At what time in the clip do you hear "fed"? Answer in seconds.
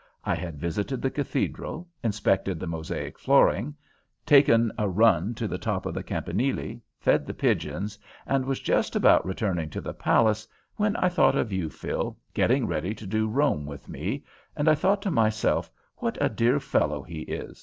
6.97-7.27